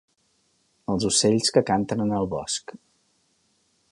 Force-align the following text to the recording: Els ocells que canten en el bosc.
Els 0.93 1.05
ocells 1.09 1.53
que 1.57 1.63
canten 1.69 2.03
en 2.07 2.15
el 2.21 2.27
bosc. 2.33 2.75